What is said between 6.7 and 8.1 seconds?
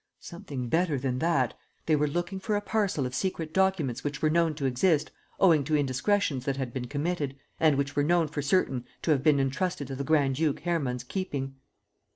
been committed, and which were